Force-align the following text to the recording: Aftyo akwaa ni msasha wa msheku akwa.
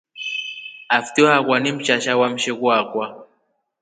Aftyo 0.91 1.25
akwaa 1.37 1.59
ni 1.59 1.71
msasha 1.71 2.17
wa 2.17 2.29
msheku 2.29 2.71
akwa. 2.73 3.05